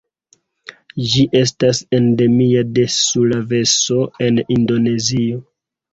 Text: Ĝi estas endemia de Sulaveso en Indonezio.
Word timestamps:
Ĝi 1.11 1.25
estas 1.41 1.81
endemia 1.99 2.65
de 2.79 2.85
Sulaveso 2.95 3.99
en 4.29 4.45
Indonezio. 4.57 5.45